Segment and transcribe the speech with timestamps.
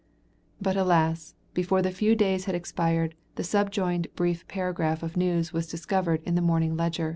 [0.59, 5.67] But alas, before the few days had expired the subjoined brief paragraph of news was
[5.67, 7.09] discovered in the morning Ledger.